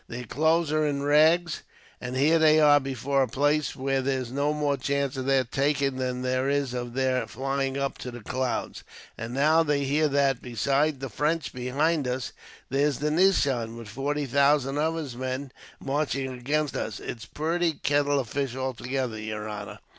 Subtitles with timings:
[0.07, 1.61] Their clothes are in rags,
[2.01, 5.97] and here they are before a place which there's no more chance of their taking
[5.97, 8.83] than there is of their flying up to the clouds.
[9.15, 12.31] And now they hear that, besides the French behind us,
[12.67, 16.99] there's the nizam with forty thousand of his men marching against us.
[16.99, 19.77] It's a purty kettle of fish altogether, yer honor.